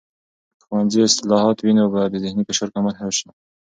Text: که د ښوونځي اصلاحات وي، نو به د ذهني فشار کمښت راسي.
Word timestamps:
که 0.57 0.61
د 0.61 0.61
ښوونځي 0.67 0.99
اصلاحات 1.03 1.57
وي، 1.59 1.73
نو 1.77 1.85
به 1.93 2.01
د 2.13 2.15
ذهني 2.23 2.43
فشار 2.47 2.69
کمښت 2.73 2.97
راسي. 3.03 3.29